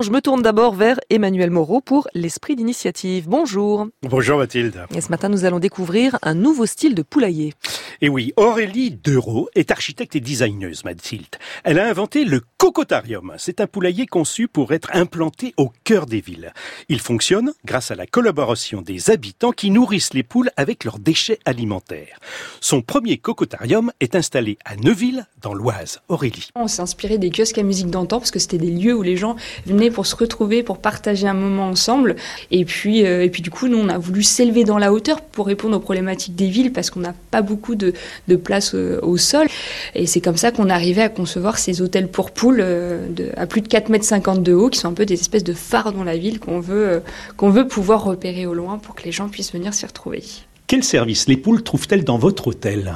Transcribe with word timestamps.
Je 0.00 0.10
me 0.10 0.20
tourne 0.20 0.42
d'abord 0.42 0.76
vers 0.76 1.00
Emmanuel 1.10 1.50
Moreau 1.50 1.80
pour 1.80 2.06
l'esprit 2.14 2.54
d'initiative. 2.54 3.28
Bonjour. 3.28 3.88
Bonjour 4.04 4.38
Mathilde. 4.38 4.84
Et 4.94 5.00
ce 5.00 5.08
matin, 5.08 5.28
nous 5.28 5.44
allons 5.44 5.58
découvrir 5.58 6.20
un 6.22 6.34
nouveau 6.34 6.66
style 6.66 6.94
de 6.94 7.02
poulailler. 7.02 7.52
Et 8.00 8.08
oui, 8.08 8.32
Aurélie 8.36 8.92
Dereau 8.92 9.48
est 9.56 9.72
architecte 9.72 10.14
et 10.14 10.20
designeuse, 10.20 10.84
Mathilde. 10.84 11.34
Elle 11.64 11.80
a 11.80 11.88
inventé 11.88 12.24
le 12.24 12.42
Cocotarium. 12.58 13.34
C'est 13.38 13.60
un 13.60 13.66
poulailler 13.66 14.06
conçu 14.06 14.46
pour 14.46 14.72
être 14.72 14.88
implanté 14.92 15.52
au 15.56 15.72
cœur 15.82 16.06
des 16.06 16.20
villes. 16.20 16.52
Il 16.88 17.00
fonctionne 17.00 17.52
grâce 17.64 17.90
à 17.90 17.96
la 17.96 18.06
collaboration 18.06 18.82
des 18.82 19.10
habitants 19.10 19.50
qui 19.50 19.72
nourrissent 19.72 20.14
les 20.14 20.22
poules 20.22 20.50
avec 20.56 20.84
leurs 20.84 21.00
déchets 21.00 21.40
alimentaires. 21.44 22.20
Son 22.60 22.82
premier 22.82 23.18
Cocotarium 23.18 23.90
est 23.98 24.14
installé 24.14 24.58
à 24.64 24.76
Neuville, 24.76 25.26
dans 25.42 25.54
l'Oise. 25.54 25.98
Aurélie. 26.08 26.50
On 26.54 26.68
s'est 26.68 26.82
inspiré 26.82 27.18
des 27.18 27.30
kiosques 27.30 27.58
à 27.58 27.64
musique 27.64 27.90
d'antan 27.90 28.18
parce 28.18 28.30
que 28.30 28.38
c'était 28.38 28.58
des 28.58 28.70
lieux 28.70 28.94
où 28.94 29.02
les 29.02 29.16
gens 29.16 29.34
venaient 29.66 29.87
pour 29.90 30.06
se 30.06 30.16
retrouver, 30.16 30.62
pour 30.62 30.78
partager 30.78 31.26
un 31.26 31.34
moment 31.34 31.68
ensemble. 31.68 32.16
Et 32.50 32.64
puis, 32.64 33.04
euh, 33.04 33.24
et 33.24 33.30
puis 33.30 33.42
du 33.42 33.50
coup, 33.50 33.68
nous, 33.68 33.78
on 33.78 33.88
a 33.88 33.98
voulu 33.98 34.22
s'élever 34.22 34.64
dans 34.64 34.78
la 34.78 34.92
hauteur 34.92 35.20
pour 35.20 35.46
répondre 35.46 35.76
aux 35.76 35.80
problématiques 35.80 36.34
des 36.34 36.48
villes 36.48 36.72
parce 36.72 36.90
qu'on 36.90 37.00
n'a 37.00 37.14
pas 37.30 37.42
beaucoup 37.42 37.74
de, 37.74 37.92
de 38.28 38.36
place 38.36 38.74
euh, 38.74 38.98
au 39.02 39.16
sol. 39.16 39.46
Et 39.94 40.06
c'est 40.06 40.20
comme 40.20 40.36
ça 40.36 40.50
qu'on 40.50 40.70
arrivait 40.70 41.02
à 41.02 41.08
concevoir 41.08 41.58
ces 41.58 41.82
hôtels 41.82 42.08
pour 42.08 42.30
poules 42.30 42.60
euh, 42.60 43.06
à 43.36 43.46
plus 43.46 43.60
de 43.60 43.68
4,50 43.68 44.36
m 44.36 44.42
de 44.42 44.52
haut, 44.52 44.68
qui 44.68 44.78
sont 44.78 44.88
un 44.88 44.94
peu 44.94 45.06
des 45.06 45.14
espèces 45.20 45.44
de 45.44 45.52
phares 45.52 45.92
dans 45.92 46.04
la 46.04 46.16
ville 46.16 46.40
qu'on 46.40 46.60
veut, 46.60 47.02
qu'on 47.36 47.50
veut 47.50 47.66
pouvoir 47.66 48.04
repérer 48.04 48.46
au 48.46 48.54
loin 48.54 48.78
pour 48.78 48.94
que 48.94 49.04
les 49.04 49.12
gens 49.12 49.28
puissent 49.28 49.52
venir 49.52 49.74
s'y 49.74 49.86
retrouver. 49.86 50.22
Quel 50.66 50.84
service 50.84 51.28
les 51.28 51.36
poules 51.36 51.62
trouvent-elles 51.62 52.04
dans 52.04 52.18
votre 52.18 52.48
hôtel? 52.48 52.92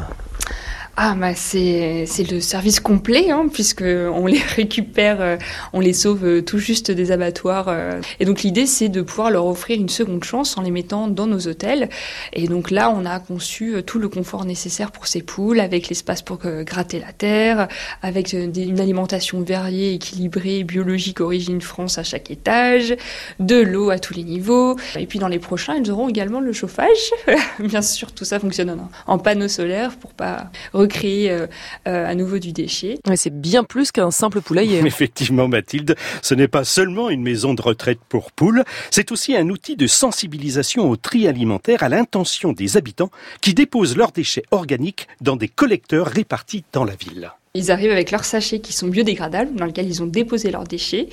Ah, 0.95 1.14
bah 1.14 1.34
c'est 1.34 2.05
le 2.30 2.41
service 2.41 2.78
complet, 2.78 3.30
hein, 3.30 3.46
puisque 3.50 3.83
on 3.83 4.27
les 4.27 4.38
récupère, 4.56 5.23
euh, 5.23 5.37
on 5.73 5.80
les 5.80 5.95
sauve 5.95 6.27
euh, 6.27 6.42
tout 6.42 6.59
juste 6.59 6.91
des 6.91 7.12
abattoirs. 7.12 7.69
Euh. 7.69 8.02
Et 8.20 8.27
donc 8.27 8.42
l'idée, 8.42 8.66
c'est 8.66 8.91
de 8.91 9.00
pouvoir 9.00 9.30
leur 9.30 9.47
offrir 9.47 9.80
une 9.80 9.88
seconde 9.88 10.23
chance 10.23 10.59
en 10.59 10.62
les 10.62 10.70
mettant 10.70 11.08
dans 11.08 11.27
nos 11.27 11.48
hôtels. 11.48 11.89
Et 12.34 12.47
donc 12.47 12.70
là, 12.70 12.91
on 12.94 13.06
a 13.06 13.20
conçu 13.20 13.77
tout 13.86 13.98
le 13.98 14.11
confort 14.11 14.44
nécessaire 14.44 14.92
pour 14.92 15.06
ces 15.06 15.22
poules, 15.22 15.61
avec 15.61 15.89
l'espace 15.89 16.20
pour 16.20 16.39
gratter 16.39 17.00
la 17.00 17.12
terre, 17.12 17.69
avec 18.02 18.34
une 18.34 18.78
alimentation 18.78 19.41
variée, 19.41 19.95
équilibrée, 19.95 20.62
biologique, 20.62 21.22
origine 21.22 21.62
France 21.62 21.97
à 21.97 22.02
chaque 22.02 22.30
étage, 22.30 22.95
de 23.41 23.56
l'eau 23.56 23.89
à 23.89 23.98
tous 23.98 24.12
les 24.12 24.24
niveaux. 24.24 24.77
Et 24.98 25.06
puis 25.06 25.19
dans 25.19 25.28
les 25.28 25.39
prochains, 25.39 25.77
ils 25.77 25.91
auront 25.91 26.11
également 26.11 26.41
le 26.41 26.52
chauffage. 26.52 27.11
Bien 27.58 27.80
sûr, 27.83 28.12
tout 28.12 28.27
ça 28.27 28.39
fonctionne 28.39 28.70
en, 28.70 28.91
en 29.06 29.19
panneaux 29.19 29.48
solaires 29.48 29.97
pour 29.97 30.12
pas 30.12 30.50
recréer 30.83 31.30
euh, 31.30 31.47
euh, 31.86 32.06
à 32.06 32.14
nouveau 32.14 32.38
du 32.38 32.52
déchet. 32.52 32.98
c'est 33.16 33.41
bien 33.41 33.64
plus 33.64 33.92
qu'un 33.92 34.11
simple 34.11 34.41
poulailler. 34.41 34.78
Effectivement, 34.86 35.48
Mathilde, 35.48 35.97
ce 36.20 36.34
n'est 36.34 36.48
pas 36.48 36.64
seulement 36.64 37.08
une 37.11 37.22
maison 37.22 37.55
de 37.55 37.62
retraite 37.62 38.00
pour 38.08 38.33
poules, 38.33 38.64
c'est 38.91 39.12
aussi 39.12 39.36
un 39.36 39.48
outil 39.48 39.77
de 39.77 39.86
sensibilisation 39.86 40.91
au 40.91 40.97
tri 40.97 41.28
alimentaire 41.28 41.83
à 41.83 41.89
l'intention 41.89 42.52
des 42.52 42.77
habitants 42.77 43.11
qui 43.41 43.55
déposent 43.55 43.97
leurs 43.97 44.12
déchets 44.12 44.44
organiques 44.50 45.08
dans 45.20 45.36
des 45.36 45.48
collecteurs 45.48 46.06
répartis 46.06 46.64
dans 46.72 46.84
la 46.84 46.94
ville. 46.94 47.30
Ils 47.55 47.70
arrivent 47.70 47.91
avec 47.91 48.11
leurs 48.11 48.24
sachets 48.24 48.61
qui 48.61 48.72
sont 48.72 48.89
biodégradables, 48.89 49.55
dans 49.55 49.67
lesquels 49.67 49.86
ils 49.86 50.02
ont 50.02 50.06
déposé 50.06 50.50
leurs 50.50 50.64
déchets, 50.64 51.08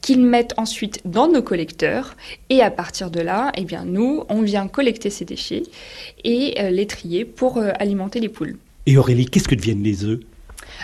qu'ils 0.00 0.22
mettent 0.22 0.54
ensuite 0.56 1.02
dans 1.04 1.28
nos 1.28 1.42
collecteurs. 1.42 2.16
Et 2.48 2.62
à 2.62 2.70
partir 2.70 3.10
de 3.10 3.20
là, 3.20 3.52
eh 3.56 3.64
bien, 3.64 3.84
nous, 3.84 4.24
on 4.30 4.40
vient 4.40 4.68
collecter 4.68 5.10
ces 5.10 5.26
déchets 5.26 5.64
et 6.24 6.54
euh, 6.58 6.70
les 6.70 6.86
trier 6.86 7.26
pour 7.26 7.58
alimenter 7.58 8.20
les 8.20 8.30
poules. 8.30 8.56
Et 8.86 8.96
Aurélie, 8.96 9.26
qu'est-ce 9.26 9.48
que 9.48 9.54
deviennent 9.54 9.82
les 9.82 10.04
œufs? 10.04 10.20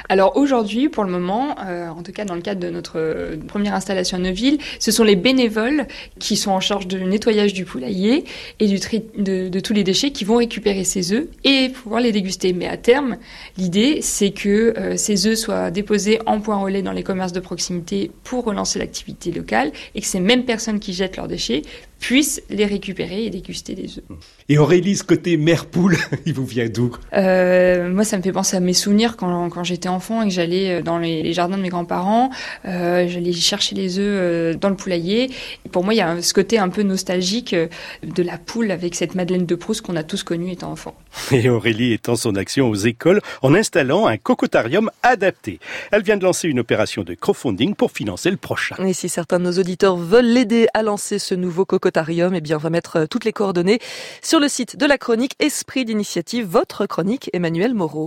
Alors 0.09 0.37
aujourd'hui, 0.37 0.89
pour 0.89 1.05
le 1.05 1.11
moment, 1.11 1.57
euh, 1.67 1.89
en 1.89 2.03
tout 2.03 2.13
cas 2.13 2.25
dans 2.25 2.35
le 2.35 2.41
cadre 2.41 2.61
de 2.61 2.71
notre 2.71 2.99
euh, 2.99 3.37
première 3.37 3.75
installation 3.75 4.17
à 4.19 4.21
Neuville, 4.21 4.59
ce 4.79 4.91
sont 4.91 5.05
les 5.05 5.17
bénévoles 5.17 5.87
qui 6.19 6.37
sont 6.37 6.51
en 6.51 6.61
charge 6.61 6.87
du 6.87 7.03
nettoyage 7.05 7.53
du 7.53 7.65
poulailler 7.65 8.25
et 8.61 8.69
de, 8.69 9.61
tous 9.61 9.73
les 9.73 9.85
déchets 9.85 10.11
qui 10.11 10.25
vont 10.25 10.37
récupérer 10.37 10.85
ces 10.85 11.13
œufs 11.13 11.27
et 11.45 11.71
pouvoir 11.71 12.01
les 12.01 12.13
déguster. 12.13 12.53
Mais 12.53 12.69
à 12.69 12.77
terme, 12.77 13.17
l'idée, 13.57 14.01
c'est 14.03 14.31
que 14.31 14.75
euh, 14.79 14.97
ces 14.97 15.27
œufs 15.27 15.39
soient 15.39 15.71
déposés 15.71 16.21
en 16.27 16.41
point 16.41 16.57
relais 16.57 16.83
dans 16.83 16.93
les 16.93 17.03
commerces 17.03 17.33
de 17.33 17.41
proximité 17.41 18.11
pour 18.25 18.45
relancer 18.45 18.79
l'activité 18.79 19.33
locale 19.33 19.73
et 19.95 20.01
que 20.01 20.07
ces 20.07 20.21
mêmes 20.21 20.45
personnes 20.45 20.81
qui 20.81 20.93
jettent 20.93 21.17
leurs 21.17 21.29
déchets 21.29 21.63
puissent 21.99 22.43
les 22.51 22.65
récupérer 22.65 23.25
et 23.25 23.31
déguster 23.31 23.75
des 23.75 23.99
œufs. 23.99 24.05
Et 24.49 24.59
Aurélie, 24.59 24.97
ce 24.97 25.05
côté 25.05 25.37
mère 25.37 25.67
poule, 25.67 25.97
il 26.27 26.35
vous 26.35 26.47
vient 26.47 26.69
d'où? 26.69 26.97
Moi, 27.13 28.05
ça 28.05 28.17
me 28.17 28.23
fait 28.23 28.33
penser 28.33 28.57
à 28.57 28.61
mes 28.61 28.73
souvenirs 28.73 29.17
quand, 29.17 29.51
quand 29.51 29.65
j'étais 29.65 29.89
enfant 29.89 30.23
et 30.23 30.29
que 30.29 30.35
j'allais 30.35 30.79
euh, 30.79 30.83
dans 30.83 30.99
les, 30.99 31.33
jardins 31.33 31.57
de 31.57 31.63
mes 31.63 31.69
grands-parents, 31.69 32.31
euh, 32.65 33.07
j'allais 33.09 33.33
chercher 33.33 33.75
les 33.75 33.99
œufs 33.99 34.05
euh, 34.05 34.55
dans 34.55 34.69
le 34.69 34.77
poulailler. 34.77 35.31
pour 35.73 35.85
moi, 35.85 35.95
il 35.95 35.99
y 35.99 36.01
a 36.01 36.21
ce 36.23 36.35
côté 36.35 36.59
un 36.59 36.69
peu 36.69 36.83
nostalgique 36.83 37.55
de 37.55 38.23
la 38.23 38.39
poule 38.39 38.71
avec 38.71 38.95
cette 38.95 39.15
Madeleine 39.15 39.47
de 39.47 39.55
Proust 39.55 39.83
qu'on 39.83 39.97
a 39.97 40.03
tous 40.03 40.23
connue 40.23 40.53
étant 40.53 40.73
enfant. 40.73 40.95
Et 41.33 41.49
Aurélie 41.49 41.93
étend 41.93 42.17
son 42.17 42.35
action 42.37 42.69
aux 42.69 42.75
écoles 42.75 43.21
en 43.43 43.55
installant 43.55 44.07
un 44.07 44.17
cocotarium 44.17 44.91
adapté. 45.03 45.61
Elle 45.93 46.03
vient 46.03 46.17
de 46.17 46.25
lancer 46.25 46.49
une 46.49 46.61
opération 46.61 47.03
de 47.03 47.15
crowdfunding 47.15 47.75
pour 47.75 47.91
financer 47.91 48.31
le 48.31 48.37
prochain. 48.37 48.77
Et 48.85 48.93
si 48.93 49.09
certains 49.09 49.39
de 49.39 49.45
nos 49.45 49.59
auditeurs 49.59 49.97
veulent 49.97 50.25
l'aider 50.25 50.67
à 50.75 50.83
lancer 50.83 51.19
ce 51.19 51.35
nouveau 51.35 51.65
cocotarium, 51.65 51.88
eh 52.35 52.41
bien, 52.41 52.57
on 52.57 52.61
va 52.61 52.71
mettre 52.71 53.07
toutes 53.07 53.25
les 53.25 53.33
coordonnées 53.33 53.81
sur 54.23 54.41
le 54.41 54.49
site 54.49 54.77
de 54.77 54.87
la 54.87 54.99
chronique 54.99 55.35
Esprit 55.39 55.85
d'initiative, 55.85 56.47
votre 56.47 56.87
chronique 56.87 57.31
Emmanuel 57.33 57.75
Moreau. 57.75 58.07